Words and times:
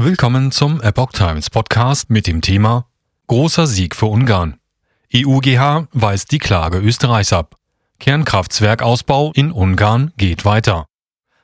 Willkommen 0.00 0.52
zum 0.52 0.80
Epoch 0.80 1.10
Times 1.10 1.50
Podcast 1.50 2.08
mit 2.08 2.28
dem 2.28 2.40
Thema 2.40 2.86
Großer 3.26 3.66
Sieg 3.66 3.96
für 3.96 4.06
Ungarn. 4.06 4.60
EUGH 5.12 5.88
weist 5.90 6.30
die 6.30 6.38
Klage 6.38 6.78
Österreichs 6.78 7.32
ab. 7.32 7.56
Kernkraftwerkausbau 7.98 9.32
in 9.34 9.50
Ungarn 9.50 10.12
geht 10.16 10.44
weiter. 10.44 10.86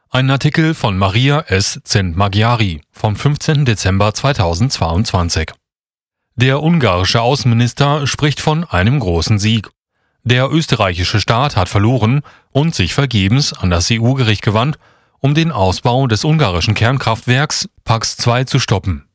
Ein 0.08 0.30
Artikel 0.30 0.74
von 0.74 0.96
Maria 0.96 1.40
S. 1.40 1.80
Zentmagiari 1.82 2.82
vom 2.92 3.16
15. 3.16 3.64
Dezember 3.64 4.14
2022. 4.14 5.50
Der 6.36 6.62
ungarische 6.62 7.22
Außenminister 7.22 8.06
spricht 8.06 8.40
von 8.40 8.62
einem 8.62 9.00
großen 9.00 9.40
Sieg. 9.40 9.68
Der 10.22 10.48
österreichische 10.48 11.18
Staat 11.18 11.56
hat 11.56 11.68
verloren 11.68 12.22
und 12.52 12.72
sich 12.72 12.94
vergebens 12.94 13.52
an 13.52 13.70
das 13.70 13.88
EU-Gericht 13.90 14.42
gewandt, 14.42 14.78
um 15.24 15.32
den 15.32 15.52
Ausbau 15.52 16.06
des 16.06 16.22
ungarischen 16.22 16.74
Kernkraftwerks 16.74 17.66
Pax 17.84 18.18
2 18.18 18.44
zu 18.44 18.58
stoppen. 18.58 19.06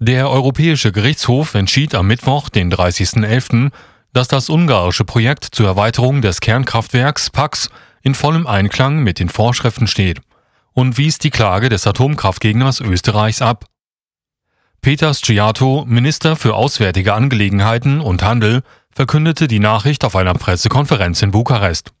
Der 0.00 0.28
Europäische 0.28 0.90
Gerichtshof 0.90 1.54
entschied 1.54 1.94
am 1.94 2.08
Mittwoch, 2.08 2.48
den 2.48 2.72
30.11., 2.72 3.70
dass 4.12 4.26
das 4.26 4.48
ungarische 4.48 5.04
Projekt 5.04 5.44
zur 5.44 5.68
Erweiterung 5.68 6.22
des 6.22 6.40
Kernkraftwerks 6.40 7.30
Pax 7.30 7.70
in 8.02 8.16
vollem 8.16 8.48
Einklang 8.48 8.98
mit 9.04 9.20
den 9.20 9.28
Vorschriften 9.28 9.86
steht 9.86 10.20
und 10.72 10.98
wies 10.98 11.18
die 11.18 11.30
Klage 11.30 11.68
des 11.68 11.86
Atomkraftgegners 11.86 12.80
Österreichs 12.80 13.40
ab. 13.40 13.66
Peter 14.80 15.14
Sciato, 15.14 15.84
Minister 15.86 16.34
für 16.34 16.56
Auswärtige 16.56 17.14
Angelegenheiten 17.14 18.00
und 18.00 18.24
Handel, 18.24 18.64
verkündete 18.90 19.46
die 19.46 19.60
Nachricht 19.60 20.04
auf 20.04 20.16
einer 20.16 20.34
Pressekonferenz 20.34 21.22
in 21.22 21.30
Bukarest 21.30 21.92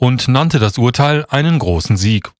und 0.00 0.28
nannte 0.28 0.58
das 0.58 0.78
Urteil 0.78 1.26
einen 1.28 1.58
großen 1.58 1.98
Sieg. 1.98 2.32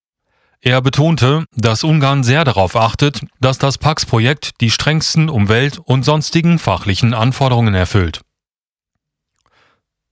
Er 0.61 0.81
betonte, 0.81 1.45
dass 1.55 1.83
Ungarn 1.83 2.23
sehr 2.23 2.43
darauf 2.43 2.75
achtet, 2.75 3.21
dass 3.39 3.59
das 3.59 3.77
Pax-Projekt 3.77 4.59
die 4.61 4.71
strengsten 4.71 5.29
Umwelt- 5.29 5.77
und 5.77 6.03
sonstigen 6.03 6.57
fachlichen 6.57 7.13
Anforderungen 7.13 7.75
erfüllt. 7.75 8.21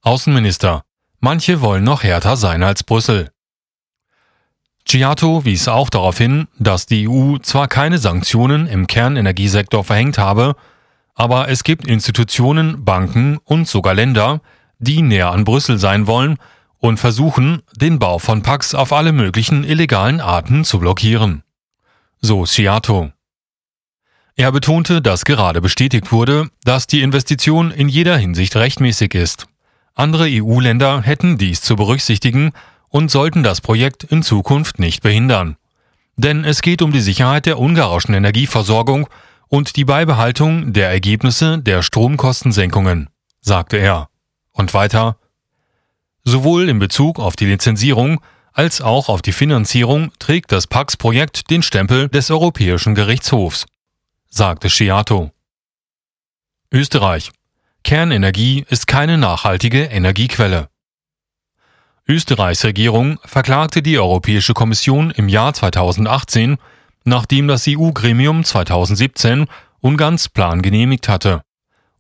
Außenminister. 0.02 0.84
Manche 1.20 1.62
wollen 1.62 1.84
noch 1.84 2.04
härter 2.04 2.38
sein 2.38 2.64
als 2.64 2.84
Brüssel. 2.84 3.32
Giato 4.86 5.44
wies 5.44 5.68
auch 5.68 5.90
darauf 5.90 6.18
hin, 6.18 6.48
dass 6.58 6.86
die 6.86 7.10
EU 7.10 7.38
zwar 7.40 7.68
keine 7.68 7.98
Sanktionen 7.98 8.68
im 8.68 8.88
Kernenergiesektor 8.88 9.84
verhängt 9.84 10.18
habe, 10.18 10.56
aber 11.16 11.50
es 11.50 11.64
gibt 11.64 11.88
Institutionen, 11.88 12.86
Banken 12.86 13.40
und 13.44 13.68
sogar 13.68 13.94
Länder, 13.96 14.42
die 14.78 15.02
näher 15.02 15.32
an 15.32 15.44
Brüssel 15.44 15.78
sein 15.80 16.08
wollen 16.08 16.38
und 16.80 16.98
versuchen, 16.98 17.62
den 17.76 18.00
Bau 18.00 18.20
von 18.20 18.42
Pax 18.42 18.74
auf 18.74 18.92
alle 18.92 19.12
möglichen 19.12 19.64
illegalen 19.64 20.22
Arten 20.22 20.64
zu 20.64 20.80
blockieren. 20.80 21.44
So 22.22 22.46
Sciato. 22.46 23.12
Er 24.36 24.52
betonte, 24.52 25.02
dass 25.02 25.26
gerade 25.26 25.62
bestätigt 25.62 26.12
wurde, 26.12 26.50
dass 26.64 26.88
die 26.88 27.02
Investition 27.02 27.72
in 27.72 27.90
jeder 27.90 28.18
Hinsicht 28.18 28.56
rechtmäßig 28.56 29.14
ist. 29.14 29.48
Andere 29.96 30.28
EU-Länder 30.30 31.02
hätten 31.02 31.38
dies 31.38 31.62
zu 31.62 31.76
berücksichtigen 31.76 32.54
und 32.88 33.12
sollten 33.12 33.44
das 33.44 33.60
Projekt 33.60 34.06
in 34.06 34.24
Zukunft 34.24 34.80
nicht 34.80 35.04
behindern. 35.04 35.58
Denn 36.16 36.46
es 36.46 36.62
geht 36.62 36.82
um 36.82 36.94
die 36.94 37.02
Sicherheit 37.02 37.46
der 37.46 37.60
ungarischen 37.60 38.14
Energieversorgung 38.14 39.10
und 39.50 39.76
die 39.76 39.86
Beibehaltung 39.86 40.74
der 40.74 40.90
Ergebnisse 40.90 41.60
der 41.60 41.82
Stromkostensenkungen, 41.82 43.10
sagte 43.42 43.78
er. 43.78 44.10
Und 44.52 44.74
weiter, 44.74 45.18
Sowohl 46.30 46.70
in 46.70 46.78
Bezug 46.78 47.18
auf 47.18 47.36
die 47.36 47.48
Lizenzierung 47.48 48.22
als 48.54 48.82
auch 48.82 49.10
auf 49.10 49.24
die 49.24 49.32
Finanzierung 49.32 50.12
trägt 50.20 50.52
das 50.52 50.68
Pax-Projekt 50.68 51.50
den 51.50 51.64
Stempel 51.64 52.08
des 52.08 52.30
Europäischen 52.30 52.94
Gerichtshofs, 52.94 53.66
sagte 54.30 54.70
Sciato. 54.70 55.32
Österreich. 56.72 57.32
Kernenergie 57.84 58.64
ist 58.70 58.86
keine 58.86 59.18
nachhaltige 59.18 59.86
Energiequelle. 59.86 60.70
Österreichs 62.08 62.64
Regierung 62.64 63.18
verklagte 63.26 63.82
die 63.82 63.98
Europäische 63.98 64.54
Kommission 64.54 65.10
im 65.10 65.30
Jahr 65.30 65.56
2018, 65.56 66.58
nachdem 67.06 67.48
das 67.48 67.66
EU-Gremium 67.68 68.44
2017 68.44 69.48
Ungarns 69.82 70.30
Plan 70.30 70.62
genehmigt 70.62 71.10
hatte. 71.10 71.42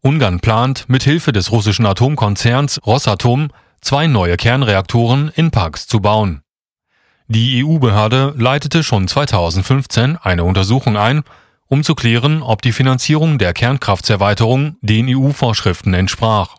Ungarn 0.01 0.39
plant, 0.39 0.87
mithilfe 0.87 1.31
des 1.31 1.49
russischen 1.49 1.87
Atomkonzerns 1.87 2.79
Rosatom 2.85 3.49
zwei 3.81 4.07
neue 4.07 4.37
Kernreaktoren 4.37 5.31
in 5.35 5.51
Pax 5.51 5.87
zu 5.87 5.99
bauen. 5.99 6.41
Die 7.27 7.63
EU-Behörde 7.63 8.33
leitete 8.37 8.83
schon 8.83 9.07
2015 9.07 10.17
eine 10.17 10.43
Untersuchung 10.43 10.97
ein, 10.97 11.23
um 11.67 11.83
zu 11.83 11.93
klären, 11.93 12.41
ob 12.41 12.61
die 12.61 12.71
Finanzierung 12.71 13.37
der 13.37 13.53
Kernkraftserweiterung 13.53 14.77
den 14.81 15.07
EU-Vorschriften 15.07 15.93
entsprach. 15.93 16.55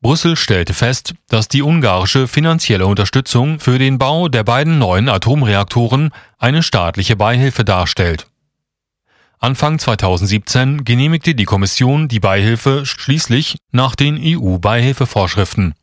Brüssel 0.00 0.36
stellte 0.36 0.74
fest, 0.74 1.14
dass 1.28 1.48
die 1.48 1.62
ungarische 1.62 2.28
finanzielle 2.28 2.86
Unterstützung 2.86 3.58
für 3.58 3.78
den 3.78 3.96
Bau 3.96 4.28
der 4.28 4.44
beiden 4.44 4.78
neuen 4.78 5.08
Atomreaktoren 5.08 6.10
eine 6.38 6.62
staatliche 6.62 7.16
Beihilfe 7.16 7.64
darstellt. 7.64 8.26
Anfang 9.44 9.78
2017 9.78 10.84
genehmigte 10.84 11.34
die 11.34 11.44
Kommission 11.44 12.08
die 12.08 12.18
Beihilfe 12.18 12.86
schließlich 12.86 13.58
nach 13.72 13.94
den 13.94 14.18
EU-Beihilfevorschriften, 14.18 15.74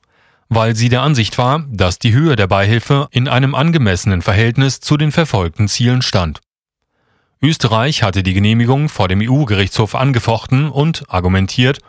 weil 0.50 0.76
sie 0.76 0.90
der 0.90 1.04
Ansicht 1.04 1.38
war, 1.38 1.64
dass 1.70 2.00
die 2.00 2.12
Höhe 2.12 2.36
der 2.36 2.48
Beihilfe 2.48 3.08
in 3.12 3.28
einem 3.28 3.54
angemessenen 3.54 4.24
Verhältnis 4.24 4.80
zu 4.80 4.98
den 4.98 5.12
verfolgten 5.12 5.68
Zielen 5.68 6.02
stand. 6.02 6.42
Österreich 7.40 8.02
hatte 8.02 8.24
die 8.24 8.34
Genehmigung 8.34 8.90
vor 8.90 9.08
dem 9.08 9.22
EU-Gerichtshof 9.22 9.94
angefochten 9.94 10.68
und 10.68 11.04
argumentiert, 11.08 11.82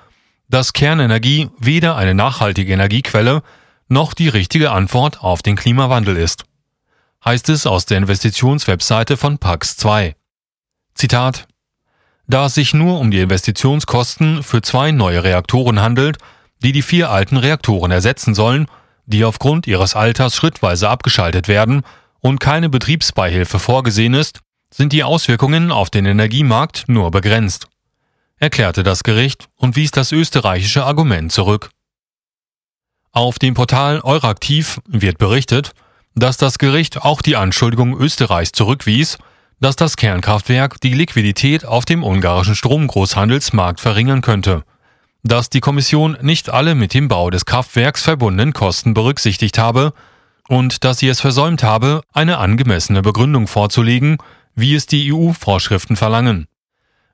dass 0.51 0.75
Kernenergie 0.75 1.49
weder 1.59 1.97
eine 1.97 2.13
nachhaltige 2.13 2.75
Energiequelle 2.75 3.43
noch 3.89 4.13
die 4.13 4.29
richtige 4.29 4.73
Antwort 4.73 5.23
auf 5.23 5.41
den 5.41 5.57
Klimawandel 5.57 6.19
ist. 6.19 6.45
Heißt 7.25 7.49
es 7.49 7.67
aus 7.67 7.87
der 7.87 7.97
Investitionswebseite 7.97 9.17
von 9.17 9.39
Pax 9.39 9.79
2. 9.79 10.15
Zitat 10.95 11.47
da 12.33 12.47
es 12.47 12.55
sich 12.55 12.73
nur 12.73 12.99
um 12.99 13.11
die 13.11 13.21
Investitionskosten 13.21 14.43
für 14.43 14.63
zwei 14.63 14.91
neue 14.91 15.23
Reaktoren 15.23 15.81
handelt, 15.81 16.17
die 16.63 16.73
die 16.73 16.81
vier 16.81 17.11
alten 17.11 17.37
Reaktoren 17.37 17.91
ersetzen 17.91 18.35
sollen, 18.35 18.67
die 19.05 19.25
aufgrund 19.25 19.67
ihres 19.67 19.95
Alters 19.95 20.35
schrittweise 20.35 20.89
abgeschaltet 20.89 21.47
werden 21.47 21.83
und 22.21 22.39
keine 22.39 22.71
Betriebsbeihilfe 22.71 23.59
vorgesehen 23.59 24.15
ist, 24.15 24.41
sind 24.73 24.95
die 24.95 25.05
Auswirkungen 25.05 25.71
auf 25.71 25.91
den 25.91 26.07
Energiemarkt 26.07 26.85
nur 26.87 27.11
begrenzt, 27.11 27.67
erklärte 28.37 28.83
das 28.83 29.03
Gericht 29.03 29.49
und 29.57 29.77
wies 29.77 29.91
das 29.91 30.11
österreichische 30.11 30.85
Argument 30.85 31.31
zurück. 31.31 31.69
Auf 33.11 33.39
dem 33.39 33.53
Portal 33.53 34.01
Euraktiv 34.03 34.81
wird 34.89 35.19
berichtet, 35.19 35.73
dass 36.15 36.39
das 36.39 36.57
Gericht 36.57 37.03
auch 37.03 37.21
die 37.21 37.37
Anschuldigung 37.37 37.95
Österreichs 37.95 38.53
zurückwies 38.53 39.19
dass 39.63 39.77
das 39.77 39.97
Kernkraftwerk 39.97 40.81
die 40.81 40.93
Liquidität 40.93 41.65
auf 41.65 41.85
dem 41.85 42.03
ungarischen 42.03 42.57
Stromgroßhandelsmarkt 42.57 43.79
verringern 43.79 44.21
könnte, 44.21 44.65
dass 45.23 45.51
die 45.51 45.61
Kommission 45.61 46.17
nicht 46.21 46.51
alle 46.51 46.75
mit 46.75 46.95
dem 46.95 47.07
Bau 47.07 47.31
des 47.31 47.47
Kraftwerks 47.47 48.03
verbundenen 48.03 48.55
Kosten 48.55 48.93
berücksichtigt 48.93 49.59
habe 49.59 49.93
und 50.49 50.83
dass 50.83 50.99
sie 50.99 51.07
es 51.07 51.21
versäumt 51.21 51.63
habe, 51.63 52.03
eine 52.13 52.39
angemessene 52.39 53.03
Begründung 53.03 53.47
vorzulegen, 53.47 54.19
wie 54.57 54.75
es 54.75 54.87
die 54.87 55.13
EU-Vorschriften 55.13 55.95
verlangen. 55.95 56.49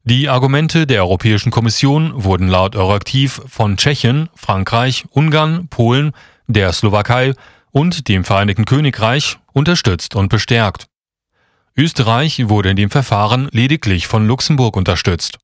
Die 0.04 0.30
Argumente 0.30 0.86
der 0.86 1.02
Europäischen 1.02 1.50
Kommission 1.50 2.12
wurden 2.24 2.48
laut 2.48 2.76
Euraktiv 2.76 3.42
von 3.46 3.76
Tschechien, 3.76 4.30
Frankreich, 4.34 5.04
Ungarn, 5.10 5.68
Polen, 5.68 6.12
der 6.46 6.72
Slowakei 6.72 7.34
und 7.72 8.08
dem 8.08 8.24
Vereinigten 8.24 8.64
Königreich 8.64 9.36
unterstützt 9.52 10.16
und 10.16 10.30
bestärkt. 10.30 10.88
Österreich 11.78 12.48
wurde 12.48 12.70
in 12.70 12.76
dem 12.76 12.90
Verfahren 12.90 13.48
lediglich 13.52 14.08
von 14.08 14.26
Luxemburg 14.26 14.76
unterstützt. 14.76 15.38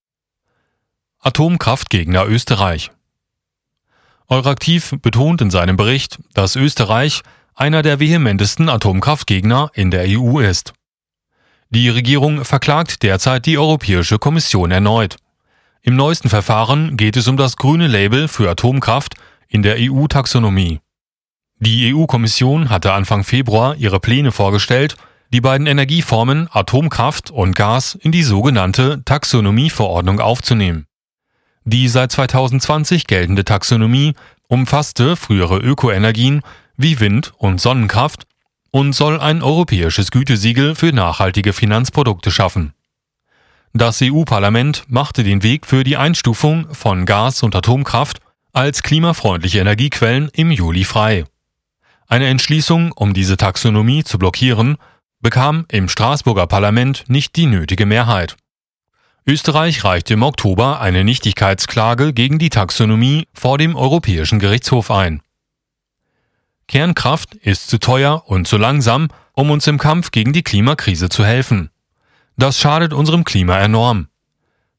Atomkraftgegner 1.21 2.27
Österreich 2.27 2.91
Euraktiv 4.29 4.97
betont 5.01 5.41
in 5.43 5.51
seinem 5.51 5.77
Bericht, 5.77 6.19
dass 6.33 6.57
Österreich 6.57 7.23
einer 7.55 7.83
der 7.83 8.01
vehementesten 8.01 8.69
Atomkraftgegner 8.69 9.71
in 9.75 9.93
der 9.93 10.07
EU 10.09 10.41
ist. 10.41 10.73
Die 11.71 11.89
Regierung 11.89 12.45
verklagt 12.45 13.05
derzeit 13.05 13.47
die 13.47 13.57
Europäische 13.57 14.19
Kommission 14.19 14.73
erneut. 14.73 15.17
Im 15.83 15.95
neuesten 15.95 16.31
Verfahren 16.31 16.97
geht 16.97 17.17
es 17.17 17.29
um 17.29 17.37
das 17.37 17.57
grüne 17.57 17.87
Label 17.87 18.27
für 18.27 18.51
Atomkraft 18.51 19.15
in 19.47 19.63
der 19.63 19.77
EU-Taxonomie. 19.79 20.81
Die 21.61 21.95
EU-Kommission 21.95 22.71
hatte 22.71 22.93
Anfang 22.93 23.23
Februar 23.23 23.77
ihre 23.77 24.01
Pläne 24.01 24.33
vorgestellt, 24.33 24.97
die 25.35 25.41
beiden 25.41 25.67
Energieformen 25.67 26.47
Atomkraft 26.53 27.33
und 27.33 27.57
Gas 27.57 27.97
in 27.97 28.13
die 28.13 28.23
sogenannte 28.23 29.03
Taxonomieverordnung 29.05 30.21
aufzunehmen. 30.21 30.87
Die 31.65 31.89
seit 31.89 32.13
2020 32.13 33.09
geltende 33.09 33.45
Taxonomie 33.45 34.15
umfasste 34.47 35.17
frühere 35.17 35.59
Ökoenergien 35.59 36.43
wie 36.77 37.01
Wind- 37.01 37.33
und 37.37 37.61
Sonnenkraft 37.61 38.29
und 38.71 38.93
soll 38.93 39.19
ein 39.19 39.43
europäisches 39.43 40.13
Gütesiegel 40.13 40.77
für 40.77 40.93
nachhaltige 40.93 41.53
Finanzprodukte 41.53 42.31
schaffen. 42.31 42.73
Das 43.73 44.01
EU-Parlament 44.03 44.85
machte 44.87 45.25
den 45.25 45.43
Weg 45.43 45.67
für 45.67 45.83
die 45.83 45.97
Einstufung 45.97 46.73
von 46.73 47.07
Gas 47.07 47.43
und 47.43 47.57
Atomkraft 47.57 48.21
als 48.53 48.85
klimafreundliche 48.85 49.59
Energiequellen 49.59 50.31
im 50.33 50.53
Juli 50.53 50.85
frei. 50.85 51.25
Eine 52.07 52.29
Entschließung, 52.29 52.93
um 52.93 53.15
diese 53.15 53.37
Taxonomie 53.37 54.05
zu 54.05 54.17
blockieren, 54.19 54.77
bekam 55.25 55.65
im 55.73 55.89
Straßburger 55.89 56.47
Parlament 56.47 57.05
nicht 57.09 57.35
die 57.35 57.47
nötige 57.47 57.87
Mehrheit. 57.87 58.37
Österreich 59.27 59.83
reichte 59.83 60.13
im 60.13 60.23
Oktober 60.23 60.83
eine 60.83 61.03
Nichtigkeitsklage 61.03 62.13
gegen 62.13 62.39
die 62.39 62.51
Taxonomie 62.51 63.27
vor 63.33 63.57
dem 63.57 63.75
Europäischen 63.75 64.39
Gerichtshof 64.39 64.91
ein. 64.91 65.23
Kernkraft 66.69 67.35
ist 67.37 67.69
zu 67.69 67.79
teuer 67.79 68.25
und 68.27 68.47
zu 68.47 68.59
langsam, 68.59 69.09
um 69.33 69.51
uns 69.51 69.67
im 69.67 69.79
Kampf 69.79 70.11
gegen 70.11 70.35
die 70.35 70.43
Klimakrise 70.43 71.09
zu 71.09 71.25
helfen. 71.25 71.71
Das 72.37 72.59
schadet 72.61 72.93
unserem 72.93 73.25
Klima 73.25 73.59
enorm, 73.59 74.09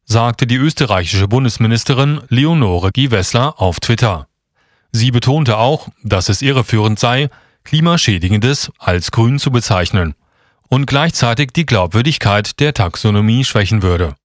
sagte 0.03 0.45
die 0.45 0.57
österreichische 0.57 1.27
Bundesministerin 1.27 2.21
Leonore 2.29 2.91
Gewessler 2.91 3.59
auf 3.59 3.79
Twitter. 3.79 4.27
Sie 4.91 5.09
betonte 5.09 5.57
auch, 5.57 5.89
dass 6.03 6.29
es 6.29 6.43
irreführend 6.43 6.99
sei, 6.99 7.29
Klimaschädigendes 7.63 8.71
als 8.77 9.09
grün 9.09 9.39
zu 9.39 9.49
bezeichnen 9.49 10.13
und 10.75 10.87
gleichzeitig 10.87 11.53
die 11.53 11.65
Glaubwürdigkeit 11.65 12.59
der 12.59 12.73
Taxonomie 12.73 13.45
schwächen 13.45 13.81
würde 13.81 14.13